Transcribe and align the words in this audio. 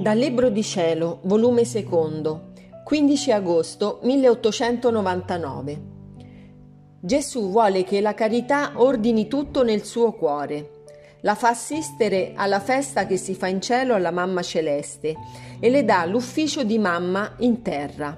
Dal 0.00 0.16
Libro 0.16 0.48
di 0.48 0.62
Cielo, 0.62 1.18
volume 1.24 1.66
secondo, 1.66 2.52
15 2.84 3.32
agosto 3.32 3.98
1899. 4.04 5.82
Gesù 7.00 7.50
vuole 7.50 7.84
che 7.84 8.00
la 8.00 8.14
carità 8.14 8.72
ordini 8.76 9.28
tutto 9.28 9.62
nel 9.62 9.84
suo 9.84 10.12
cuore. 10.12 10.84
La 11.20 11.34
fa 11.34 11.50
assistere 11.50 12.32
alla 12.34 12.60
festa 12.60 13.04
che 13.04 13.18
si 13.18 13.34
fa 13.34 13.48
in 13.48 13.60
cielo 13.60 13.92
alla 13.92 14.10
mamma 14.10 14.40
celeste 14.40 15.14
e 15.60 15.68
le 15.68 15.84
dà 15.84 16.06
l'ufficio 16.06 16.64
di 16.64 16.78
mamma 16.78 17.34
in 17.40 17.60
terra. 17.60 18.16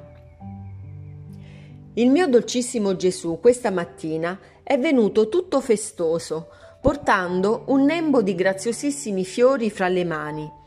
Il 1.95 2.10
mio 2.10 2.28
dolcissimo 2.28 2.95
Gesù 2.95 3.41
questa 3.41 3.73
mattina 3.73 4.38
è 4.62 4.78
venuto 4.78 5.28
tutto 5.28 5.60
festoso, 5.60 6.46
portando 6.80 7.64
un 7.66 7.83
nembo 7.83 8.23
di 8.23 8.37
graziosissimi 8.37 9.24
fiori 9.24 9.69
fra 9.69 9.88
le 9.88 10.05
mani 10.05 10.60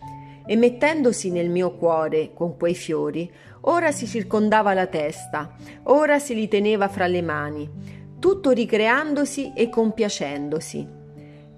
e 0.45 0.55
mettendosi 0.55 1.31
nel 1.31 1.49
mio 1.49 1.75
cuore 1.75 2.31
con 2.33 2.57
quei 2.57 2.75
fiori, 2.75 3.31
ora 3.61 3.91
si 3.91 4.05
circondava 4.07 4.73
la 4.73 4.87
testa, 4.87 5.55
ora 5.83 6.19
si 6.19 6.35
li 6.35 6.47
teneva 6.47 6.87
fra 6.87 7.07
le 7.07 7.21
mani, 7.21 7.69
tutto 8.19 8.51
ricreandosi 8.51 9.53
e 9.55 9.69
compiacendosi. 9.69 11.03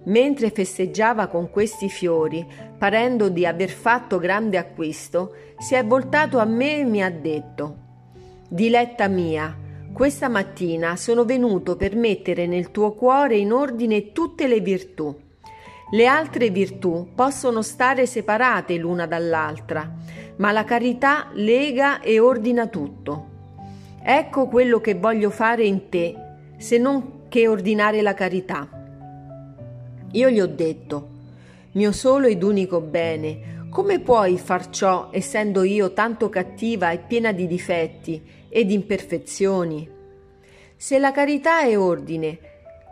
Mentre 0.06 0.52
festeggiava 0.52 1.28
con 1.28 1.50
questi 1.50 1.90
fiori, 1.90 2.46
parendo 2.78 3.28
di 3.28 3.46
aver 3.46 3.70
fatto 3.70 4.20
grande 4.20 4.58
acquisto, 4.58 5.34
si 5.58 5.76
è 5.76 5.84
voltato 5.84 6.40
a 6.40 6.46
me 6.46 6.80
e 6.80 6.84
mi 6.86 7.04
ha 7.04 7.12
detto 7.12 7.86
Diletta 8.50 9.10
mia, 9.10 9.54
questa 9.92 10.30
mattina 10.30 10.96
sono 10.96 11.26
venuto 11.26 11.76
per 11.76 11.96
mettere 11.96 12.48
nel 12.48 12.72
tuo 12.72 12.94
cuore 12.94 13.36
in 13.36 13.52
ordine 13.52 14.14
tutte 14.14 14.48
le 14.48 14.62
virtù 14.62 15.14
le 15.92 16.06
altre 16.06 16.50
virtù 16.50 17.10
possono 17.16 17.62
stare 17.62 18.06
separate 18.06 18.76
l'una 18.76 19.06
dall'altra, 19.06 19.90
ma 20.38 20.52
la 20.52 20.66
carità 20.66 21.30
lega 21.34 22.02
e 22.02 22.20
ordina 22.20 22.68
tutto. 22.68 23.36
Ecco 24.04 24.48
quello 24.48 24.82
che 24.82 24.96
voglio 24.96 25.30
fare 25.30 25.66
in 25.66 25.88
te, 25.90 26.16
se 26.58 26.78
non 26.78 27.28
che 27.30 27.48
ordinare 27.48 28.02
la 28.02 28.14
carità. 28.14 28.68
Io 30.12 30.30
gli 30.30 30.40
ho 30.40 30.48
detto, 30.48 31.10
mio 31.74 31.92
solo 31.92 32.28
ed 32.28 32.44
unico 32.44 32.82
bene, 32.82 33.66
come 33.70 34.00
puoi 34.00 34.38
far 34.38 34.70
ciò 34.70 35.10
essendo 35.12 35.64
io 35.64 35.94
tanto 35.94 36.30
cattiva 36.30 36.92
e 36.92 37.00
piena 37.00 37.32
di 37.32 37.48
difetti 37.48 38.22
ed 38.50 38.72
imperfezioni? 38.72 39.90
Se 40.76 41.00
la 41.00 41.12
carità 41.12 41.62
è 41.62 41.78
ordine, 41.78 42.40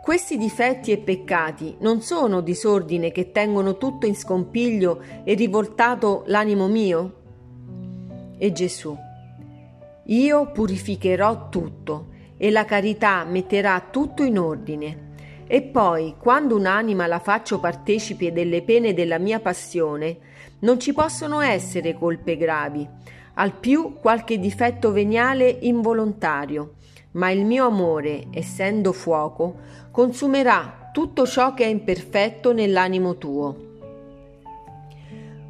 questi 0.06 0.38
difetti 0.38 0.92
e 0.92 0.98
peccati 0.98 1.78
non 1.80 2.00
sono 2.00 2.40
disordine 2.40 3.10
che 3.10 3.32
tengono 3.32 3.76
tutto 3.76 4.06
in 4.06 4.14
scompiglio 4.14 5.02
e 5.24 5.34
rivoltato 5.34 6.22
l'animo 6.26 6.68
mio? 6.68 7.14
E 8.38 8.52
Gesù, 8.52 8.96
io 10.04 10.50
purificherò 10.52 11.48
tutto 11.48 12.06
e 12.36 12.52
la 12.52 12.64
carità 12.64 13.24
metterà 13.24 13.84
tutto 13.90 14.22
in 14.22 14.38
ordine. 14.38 15.14
E 15.48 15.62
poi, 15.62 16.14
quando 16.16 16.54
un'anima 16.54 17.08
la 17.08 17.18
faccio 17.18 17.58
partecipe 17.58 18.30
delle 18.30 18.62
pene 18.62 18.94
della 18.94 19.18
mia 19.18 19.40
passione, 19.40 20.18
non 20.60 20.78
ci 20.78 20.92
possono 20.92 21.40
essere 21.40 21.94
colpe 21.94 22.36
gravi, 22.36 22.88
al 23.34 23.54
più 23.54 23.96
qualche 24.00 24.38
difetto 24.38 24.92
veniale 24.92 25.48
involontario, 25.62 26.74
ma 27.16 27.30
il 27.30 27.44
mio 27.44 27.66
amore, 27.66 28.26
essendo 28.30 28.92
fuoco, 28.92 29.56
consumerà 29.90 30.90
tutto 30.92 31.26
ciò 31.26 31.54
che 31.54 31.64
è 31.64 31.68
imperfetto 31.68 32.52
nell'animo 32.52 33.16
tuo. 33.16 33.64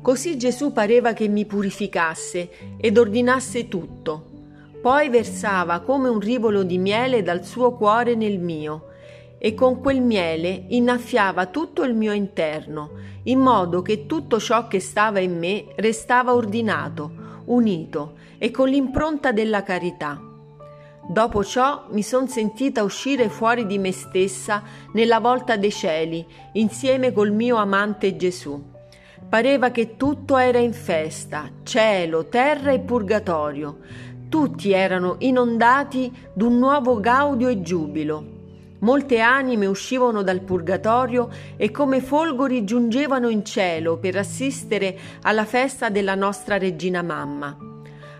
Così 0.00 0.38
Gesù 0.38 0.72
pareva 0.72 1.12
che 1.12 1.26
mi 1.26 1.44
purificasse 1.44 2.76
ed 2.76 2.96
ordinasse 2.96 3.66
tutto. 3.66 4.34
Poi 4.80 5.08
versava 5.08 5.80
come 5.80 6.08
un 6.08 6.20
rivolo 6.20 6.62
di 6.62 6.78
miele 6.78 7.22
dal 7.22 7.44
suo 7.44 7.72
cuore 7.74 8.14
nel 8.14 8.38
mio, 8.38 8.90
e 9.38 9.54
con 9.54 9.80
quel 9.80 10.00
miele 10.00 10.66
innaffiava 10.68 11.46
tutto 11.46 11.82
il 11.82 11.94
mio 11.94 12.12
interno, 12.12 12.90
in 13.24 13.40
modo 13.40 13.82
che 13.82 14.06
tutto 14.06 14.38
ciò 14.38 14.68
che 14.68 14.78
stava 14.80 15.18
in 15.18 15.36
me 15.36 15.66
restava 15.76 16.34
ordinato, 16.34 17.10
unito 17.46 18.14
e 18.38 18.52
con 18.52 18.68
l'impronta 18.68 19.32
della 19.32 19.62
carità. 19.62 20.25
Dopo 21.08 21.44
ciò 21.44 21.86
mi 21.90 22.02
son 22.02 22.26
sentita 22.26 22.82
uscire 22.82 23.28
fuori 23.28 23.64
di 23.64 23.78
me 23.78 23.92
stessa 23.92 24.62
nella 24.92 25.20
volta 25.20 25.56
dei 25.56 25.70
cieli, 25.70 26.26
insieme 26.54 27.12
col 27.12 27.30
mio 27.30 27.56
amante 27.56 28.16
Gesù. 28.16 28.60
Pareva 29.28 29.70
che 29.70 29.96
tutto 29.96 30.36
era 30.36 30.58
in 30.58 30.72
festa, 30.72 31.48
cielo, 31.62 32.26
terra 32.26 32.72
e 32.72 32.80
purgatorio. 32.80 33.78
Tutti 34.28 34.72
erano 34.72 35.14
inondati 35.20 36.12
d'un 36.34 36.58
nuovo 36.58 36.98
gaudio 36.98 37.48
e 37.48 37.62
giubilo. 37.62 38.34
Molte 38.80 39.20
anime 39.20 39.66
uscivano 39.66 40.22
dal 40.22 40.40
purgatorio 40.40 41.28
e 41.56 41.70
come 41.70 42.00
folgori 42.00 42.64
giungevano 42.64 43.28
in 43.28 43.44
cielo 43.44 43.96
per 43.96 44.16
assistere 44.16 44.98
alla 45.22 45.44
festa 45.44 45.88
della 45.88 46.16
nostra 46.16 46.58
regina 46.58 47.00
mamma. 47.02 47.75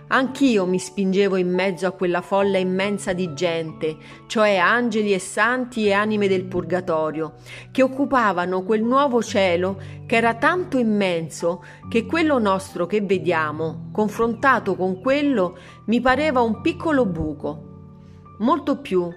Anch'io 0.09 0.67
mi 0.67 0.79
spingevo 0.79 1.35
in 1.35 1.53
mezzo 1.53 1.87
a 1.87 1.91
quella 1.91 2.21
folla 2.21 2.59
immensa 2.59 3.13
di 3.13 3.35
gente, 3.35 3.97
cioè 4.29 4.57
angeli 4.57 5.13
e 5.13 5.19
santi 5.19 5.87
e 5.87 5.93
anime 5.93 6.29
del 6.29 6.45
purgatorio, 6.45 7.35
che 7.73 7.83
occupavano 7.83 8.63
quel 8.63 8.85
nuovo 8.85 9.21
cielo 9.21 9.81
che 10.07 10.15
era 10.15 10.35
tanto 10.35 10.79
immenso 10.79 11.65
che 11.89 12.07
quello 12.07 12.39
nostro 12.39 12.87
che 12.87 13.01
vediamo, 13.01 13.89
confrontato 13.91 14.77
con 14.77 15.01
quello, 15.01 15.59
mi 15.87 16.01
pareva 16.01 16.41
un 16.41 16.61
piccolo 16.61 17.05
buco, 17.05 18.35
molto 18.39 18.81
più 18.81 19.09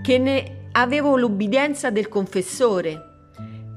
che 0.00 0.18
ne 0.18 0.68
avevo 0.72 1.16
l'ubbidienza 1.16 1.90
del 1.90 2.06
confessore. 2.06 3.00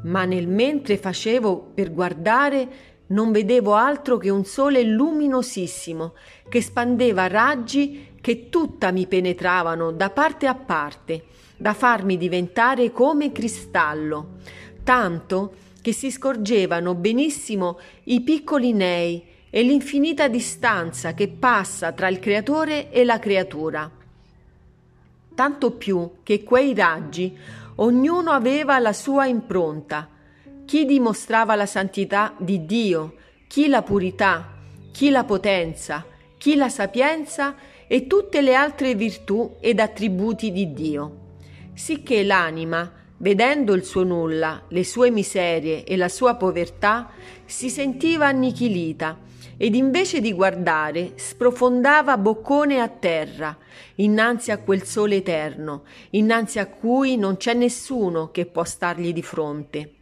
Ma 0.03 0.23
nel 0.23 0.47
mentre 0.47 0.97
facevo 0.97 1.71
per 1.73 1.91
guardare, 1.91 2.69
non 3.09 3.31
vedevo 3.31 3.73
altro 3.73 4.17
che 4.17 4.29
un 4.29 4.45
sole 4.45 4.83
luminosissimo 4.83 6.13
che 6.47 6.61
spandeva 6.61 7.27
raggi 7.27 8.07
che 8.21 8.49
tutta 8.49 8.91
mi 8.91 9.07
penetravano 9.07 9.91
da 9.91 10.09
parte 10.09 10.47
a 10.47 10.55
parte, 10.55 11.25
da 11.57 11.73
farmi 11.73 12.17
diventare 12.17 12.91
come 12.91 13.31
cristallo, 13.31 14.37
tanto 14.83 15.53
che 15.81 15.93
si 15.93 16.11
scorgevano 16.11 16.93
benissimo 16.95 17.79
i 18.05 18.21
piccoli 18.21 18.73
nei 18.73 19.25
e 19.49 19.63
l'infinita 19.63 20.27
distanza 20.27 21.13
che 21.13 21.27
passa 21.27 21.91
tra 21.91 22.07
il 22.07 22.19
creatore 22.19 22.91
e 22.91 23.03
la 23.03 23.17
creatura. 23.17 23.89
Tanto 25.33 25.71
più 25.71 26.17
che 26.21 26.43
quei 26.43 26.75
raggi 26.75 27.35
ognuno 27.75 28.31
aveva 28.31 28.77
la 28.77 28.93
sua 28.93 29.25
impronta, 29.25 30.07
chi 30.69 30.85
dimostrava 30.85 31.55
la 31.55 31.65
santità 31.65 32.35
di 32.37 32.67
Dio, 32.67 33.15
chi 33.47 33.69
la 33.69 33.81
purità, 33.81 34.53
chi 34.91 35.09
la 35.09 35.23
potenza, 35.23 36.05
chi 36.37 36.53
la 36.53 36.69
sapienza 36.69 37.55
e 37.87 38.05
tutte 38.05 38.41
le 38.41 38.53
altre 38.53 38.93
virtù 38.93 39.55
ed 39.59 39.79
attributi 39.79 40.51
di 40.51 40.71
Dio. 40.71 41.15
Sicché 41.73 42.21
l'anima, 42.21 42.87
vedendo 43.17 43.73
il 43.73 43.83
suo 43.83 44.03
nulla, 44.03 44.65
le 44.67 44.83
sue 44.83 45.09
miserie 45.09 45.85
e 45.85 45.97
la 45.97 46.07
sua 46.07 46.35
povertà, 46.35 47.13
si 47.45 47.71
sentiva 47.71 48.27
annichilita 48.27 49.17
ed 49.57 49.73
invece 49.73 50.21
di 50.21 50.33
guardare 50.33 51.13
sprofondava 51.15 52.15
boccone 52.19 52.79
a 52.79 52.89
terra, 52.89 53.57
innanzi 53.95 54.51
a 54.51 54.59
quel 54.59 54.83
sole 54.83 55.15
eterno, 55.15 55.81
innanzi 56.11 56.59
a 56.59 56.67
cui 56.67 57.17
non 57.17 57.37
c'è 57.37 57.55
nessuno 57.55 58.29
che 58.29 58.45
può 58.45 58.63
stargli 58.63 59.11
di 59.11 59.23
fronte. 59.23 59.93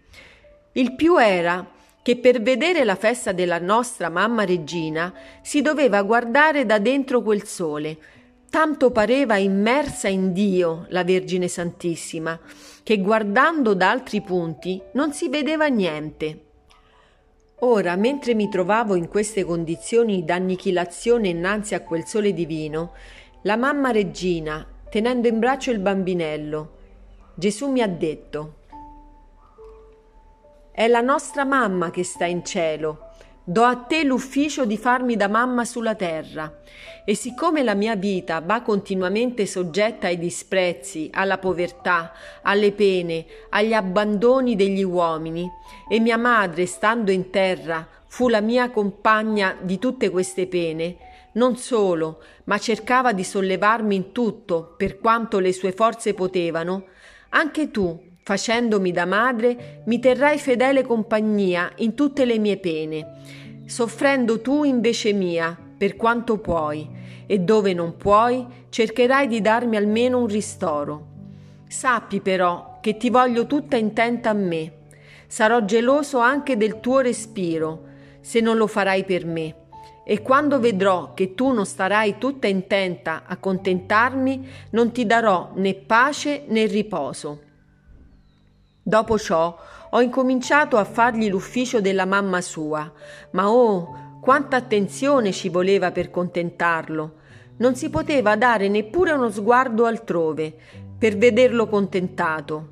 Il 0.78 0.94
più 0.94 1.18
era 1.18 1.68
che 2.04 2.18
per 2.18 2.40
vedere 2.40 2.84
la 2.84 2.96
festa 2.96 3.32
della 3.32 3.58
nostra 3.58 4.10
mamma 4.10 4.46
regina 4.46 5.12
si 5.42 5.64
doveva 5.64 6.04
guardare 6.04 6.68
da 6.68 6.78
dentro 6.78 7.24
quel 7.24 7.46
sole. 7.46 7.98
Tanto 8.48 8.92
pareva 8.92 9.38
immersa 9.38 10.08
in 10.08 10.34
Dio 10.34 10.86
la 10.90 11.04
Vergine 11.04 11.48
Santissima, 11.48 12.40
che 12.84 13.02
guardando 13.02 13.74
da 13.74 13.90
altri 13.90 14.22
punti 14.22 14.80
non 14.94 15.14
si 15.14 15.30
vedeva 15.30 15.66
niente. 15.66 16.42
Ora, 17.62 17.96
mentre 17.96 18.36
mi 18.36 18.48
trovavo 18.48 18.94
in 18.94 19.08
queste 19.08 19.44
condizioni 19.44 20.24
d'annichilazione 20.24 21.30
innanzi 21.30 21.74
a 21.74 21.82
quel 21.82 22.06
sole 22.06 22.34
divino, 22.34 22.94
la 23.42 23.58
mamma 23.58 23.90
regina, 23.90 24.64
tenendo 24.92 25.28
in 25.28 25.40
braccio 25.40 25.72
il 25.72 25.80
bambinello, 25.80 26.76
Gesù 27.34 27.72
mi 27.72 27.82
ha 27.82 27.88
detto 27.88 28.57
è 30.78 30.88
la 30.88 31.02
nostra 31.02 31.44
mamma 31.44 31.90
che 31.90 32.04
sta 32.04 32.26
in 32.26 32.46
cielo. 32.46 33.10
Do 33.44 33.64
a 33.64 33.78
te 33.78 34.04
l'ufficio 34.04 34.64
di 34.64 34.78
farmi 34.78 35.16
da 35.16 35.28
mamma 35.28 35.66
sulla 35.66 35.96
terra. 35.96 36.62
E 37.04 37.16
siccome 37.16 37.64
la 37.64 37.74
mia 37.74 37.96
vita 37.96 38.42
va 38.42 38.62
continuamente 38.62 39.48
soggetta 39.48 40.06
ai 40.06 40.20
disprezzi, 40.20 41.10
alla 41.12 41.40
povertà, 41.40 42.12
alle 42.44 42.74
pene, 42.74 43.26
agli 43.50 43.74
abbandoni 43.74 44.56
degli 44.56 44.84
uomini, 44.84 45.50
e 45.90 46.00
mia 46.00 46.20
madre, 46.20 46.68
stando 46.68 47.10
in 47.10 47.32
terra, 47.32 47.88
fu 48.06 48.30
la 48.30 48.42
mia 48.42 48.70
compagna 48.70 49.58
di 49.60 49.80
tutte 49.80 50.12
queste 50.12 50.46
pene, 50.46 50.98
non 51.32 51.58
solo, 51.58 52.22
ma 52.44 52.60
cercava 52.60 53.14
di 53.14 53.24
sollevarmi 53.24 53.96
in 53.96 54.12
tutto 54.12 54.76
per 54.78 55.00
quanto 55.00 55.40
le 55.40 55.54
sue 55.54 55.72
forze 55.72 56.14
potevano, 56.14 56.86
anche 57.30 57.72
tu, 57.72 58.00
facendomi 58.28 58.92
da 58.92 59.06
madre, 59.06 59.84
mi 59.86 60.00
terrai 60.00 60.38
fedele 60.38 60.84
compagnia 60.84 61.72
in 61.76 61.94
tutte 61.94 62.26
le 62.26 62.38
mie 62.40 62.58
pene, 62.58 63.22
soffrendo 63.66 64.42
tu 64.42 64.66
invece 64.66 65.14
mia, 65.14 65.58
per 65.78 65.96
quanto 65.96 66.38
puoi, 66.38 66.90
e 67.26 67.40
dove 67.40 67.74
non 67.74 67.96
puoi, 67.96 68.46
cercherai 68.68 69.30
di 69.30 69.40
darmi 69.40 69.78
almeno 69.78 70.20
un 70.20 70.28
ristoro. 70.28 71.06
Sappi 71.70 72.20
però 72.20 72.80
che 72.82 72.98
ti 72.98 73.10
voglio 73.10 73.48
tutta 73.48 73.78
intenta 73.78 74.32
a 74.32 74.34
me. 74.34 74.74
Sarò 75.28 75.64
geloso 75.64 76.18
anche 76.20 76.58
del 76.58 76.82
tuo 76.82 77.00
respiro, 77.00 77.84
se 78.20 78.42
non 78.42 78.58
lo 78.58 78.68
farai 78.68 79.06
per 79.06 79.26
me. 79.26 79.56
E 80.04 80.22
quando 80.22 80.60
vedrò 80.60 81.14
che 81.14 81.34
tu 81.34 81.54
non 81.54 81.66
starai 81.66 82.18
tutta 82.18 82.48
intenta 82.48 83.24
a 83.26 83.38
contentarmi, 83.38 84.48
non 84.72 84.92
ti 84.92 85.06
darò 85.06 85.52
né 85.56 85.76
pace 85.76 86.44
né 86.48 86.66
riposo. 86.66 87.46
Dopo 88.88 89.20
ciò 89.20 89.54
ho 89.90 90.00
incominciato 90.00 90.78
a 90.78 90.86
fargli 90.86 91.28
l'ufficio 91.28 91.82
della 91.82 92.06
mamma 92.06 92.40
sua, 92.40 92.90
ma 93.32 93.52
oh, 93.52 94.20
quanta 94.22 94.56
attenzione 94.56 95.34
ci 95.34 95.50
voleva 95.50 95.92
per 95.92 96.10
contentarlo. 96.10 97.16
Non 97.58 97.76
si 97.76 97.90
poteva 97.90 98.38
dare 98.38 98.70
neppure 98.70 99.12
uno 99.12 99.30
sguardo 99.30 99.84
altrove 99.84 100.56
per 100.98 101.18
vederlo 101.18 101.68
contentato. 101.68 102.68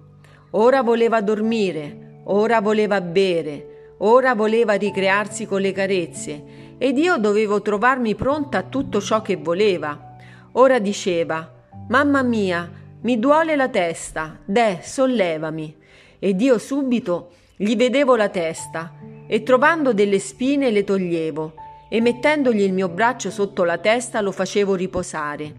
Ora 0.51 0.83
voleva 0.83 1.19
dormire, 1.19 2.21
ora 2.27 2.61
voleva 2.61 3.01
bere, 3.01 3.95
ora 3.97 4.35
voleva 4.35 4.75
ricrearsi 4.75 5.45
con 5.45 5.59
le 5.59 5.73
carezze 5.73 6.44
ed 6.77 6.97
io 6.97 7.18
dovevo 7.18 7.61
trovarmi 7.61 8.15
pronta 8.15 8.59
a 8.59 8.63
tutto 8.63 9.01
ciò 9.01 9.21
che 9.21 9.35
voleva. 9.35 10.15
Ora 10.53 10.79
diceva: 10.79 11.51
Mamma 11.89 12.21
mia, 12.21 12.71
mi 13.01 13.19
duole 13.19 13.57
la 13.57 13.68
testa, 13.68 14.39
deh, 14.45 14.79
sollevami 14.81 15.83
ed 16.25 16.42
io 16.42 16.57
subito 16.57 17.33
gli 17.56 17.75
vedevo 17.75 18.16
la 18.16 18.30
testa 18.30 18.95
e 19.27 19.44
trovando 19.44 19.94
delle 19.94 20.18
spine 20.18 20.72
le 20.72 20.83
toglievo 20.83 21.54
e 21.88 22.01
mettendogli 22.01 22.62
il 22.62 22.74
mio 22.74 22.89
braccio 22.89 23.30
sotto 23.30 23.63
la 23.63 23.77
testa 23.77 24.22
lo 24.22 24.31
facevo 24.31 24.74
riposare. 24.74 25.54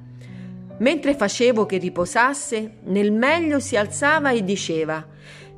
Mentre 0.78 1.14
facevo 1.14 1.66
che 1.66 1.76
riposasse, 1.76 2.78
nel 2.86 3.12
meglio 3.12 3.60
si 3.60 3.76
alzava 3.76 4.30
e 4.30 4.42
diceva 4.42 5.06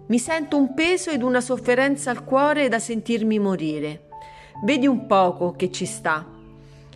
Mi 0.09 0.19
sento 0.19 0.59
un 0.59 0.75
peso 0.75 1.09
ed 1.09 1.23
una 1.23 1.41
sofferenza 1.41 2.11
al 2.11 2.23
cuore 2.23 2.69
da 2.69 2.79
sentirmi 2.79 3.39
morire. 3.39 4.09
Vedi 4.63 4.87
un 4.87 5.07
poco 5.07 5.53
che 5.53 5.71
ci 5.71 5.87
sta. 5.87 6.23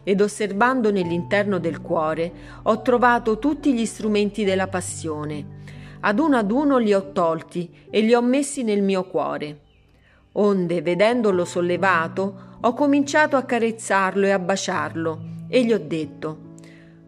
Ed 0.03 0.20
osservando 0.20 0.91
nell'interno 0.91 1.56
del 1.56 1.81
cuore 1.81 2.31
ho 2.65 2.82
trovato 2.82 3.38
tutti 3.38 3.73
gli 3.73 3.87
strumenti 3.87 4.44
della 4.44 4.69
passione 4.69 5.61
ad 6.04 6.19
uno 6.19 6.37
ad 6.37 6.50
uno 6.50 6.78
li 6.78 6.93
ho 6.93 7.12
tolti 7.12 7.70
e 7.90 8.00
li 8.00 8.14
ho 8.14 8.22
messi 8.22 8.62
nel 8.62 8.82
mio 8.82 9.04
cuore. 9.04 9.58
Onde, 10.32 10.82
vedendolo 10.82 11.44
sollevato, 11.44 12.58
ho 12.60 12.75
cominciato 12.75 13.37
a 13.37 13.43
carezzarlo 13.43 14.26
e 14.26 14.31
a 14.31 14.38
baciarlo 14.38 15.31
e 15.49 15.64
gli 15.64 15.72
ho 15.72 15.78
detto 15.78 16.50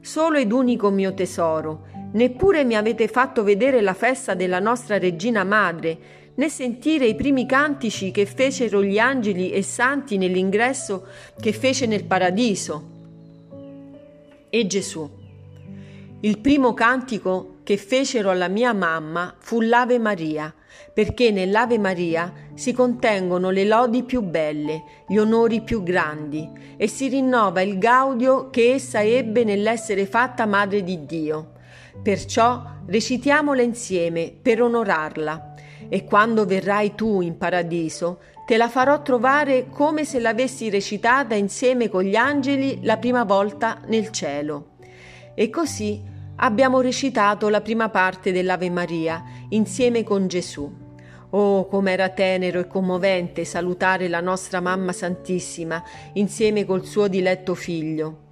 Solo 0.00 0.36
ed 0.36 0.52
unico 0.52 0.90
mio 0.90 1.14
tesoro, 1.14 1.86
neppure 2.12 2.62
mi 2.64 2.76
avete 2.76 3.08
fatto 3.08 3.42
vedere 3.42 3.80
la 3.80 3.94
festa 3.94 4.34
della 4.34 4.60
nostra 4.60 4.98
regina 4.98 5.44
madre, 5.44 5.98
né 6.34 6.48
sentire 6.50 7.06
i 7.06 7.14
primi 7.14 7.46
cantici 7.46 8.10
che 8.10 8.26
fecero 8.26 8.82
gli 8.82 8.98
angeli 8.98 9.50
e 9.50 9.62
santi 9.62 10.18
nell'ingresso 10.18 11.06
che 11.40 11.52
fece 11.52 11.86
nel 11.86 12.04
paradiso. 12.04 12.90
E 14.50 14.66
Gesù. 14.66 15.23
Il 16.24 16.38
primo 16.38 16.72
cantico 16.72 17.56
che 17.64 17.76
fecero 17.76 18.30
alla 18.30 18.48
mia 18.48 18.72
mamma 18.72 19.34
fu 19.36 19.60
l'Ave 19.60 19.98
Maria, 19.98 20.54
perché 20.94 21.30
nell'Ave 21.30 21.78
Maria 21.78 22.32
si 22.54 22.72
contengono 22.72 23.50
le 23.50 23.66
lodi 23.66 24.04
più 24.04 24.22
belle, 24.22 24.84
gli 25.06 25.18
onori 25.18 25.60
più 25.60 25.82
grandi 25.82 26.50
e 26.78 26.88
si 26.88 27.08
rinnova 27.08 27.60
il 27.60 27.76
gaudio 27.76 28.48
che 28.48 28.72
essa 28.72 29.02
ebbe 29.02 29.44
nell'essere 29.44 30.06
fatta 30.06 30.46
Madre 30.46 30.82
di 30.82 31.04
Dio. 31.04 31.52
Perciò 32.02 32.62
recitiamola 32.86 33.60
insieme 33.60 34.34
per 34.40 34.62
onorarla 34.62 35.54
e 35.90 36.04
quando 36.04 36.46
verrai 36.46 36.94
tu 36.94 37.20
in 37.20 37.36
paradiso 37.36 38.20
te 38.46 38.56
la 38.56 38.70
farò 38.70 39.02
trovare 39.02 39.68
come 39.68 40.06
se 40.06 40.20
l'avessi 40.20 40.70
recitata 40.70 41.34
insieme 41.34 41.90
con 41.90 42.02
gli 42.02 42.16
angeli 42.16 42.78
la 42.82 42.96
prima 42.96 43.24
volta 43.24 43.82
nel 43.88 44.08
cielo. 44.08 44.68
E 45.34 45.50
così 45.50 46.12
abbiamo 46.36 46.80
recitato 46.80 47.48
la 47.48 47.60
prima 47.60 47.88
parte 47.88 48.32
dell'Ave 48.32 48.70
Maria 48.70 49.22
insieme 49.50 50.02
con 50.02 50.26
Gesù. 50.26 50.82
Oh, 51.30 51.66
com'era 51.66 52.10
tenero 52.10 52.60
e 52.60 52.66
commovente 52.66 53.44
salutare 53.44 54.08
la 54.08 54.20
nostra 54.20 54.60
Mamma 54.60 54.92
Santissima 54.92 55.82
insieme 56.12 56.64
col 56.64 56.84
suo 56.84 57.08
diletto 57.08 57.54
figlio. 57.54 58.22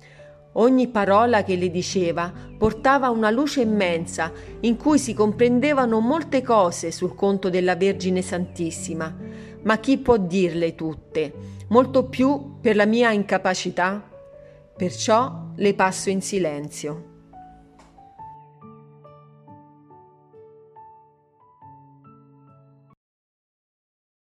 Ogni 0.54 0.88
parola 0.88 1.42
che 1.42 1.56
le 1.56 1.70
diceva 1.70 2.32
portava 2.58 3.08
una 3.08 3.30
luce 3.30 3.62
immensa 3.62 4.30
in 4.60 4.76
cui 4.76 4.98
si 4.98 5.14
comprendevano 5.14 5.98
molte 5.98 6.42
cose 6.42 6.92
sul 6.92 7.14
conto 7.14 7.48
della 7.48 7.74
Vergine 7.74 8.20
Santissima, 8.20 9.16
ma 9.62 9.78
chi 9.78 9.98
può 9.98 10.18
dirle 10.18 10.74
tutte? 10.74 11.32
Molto 11.68 12.04
più 12.04 12.58
per 12.60 12.76
la 12.76 12.84
mia 12.84 13.10
incapacità? 13.12 14.10
Perciò 14.76 15.46
le 15.56 15.74
passo 15.74 16.10
in 16.10 16.20
silenzio. 16.20 17.11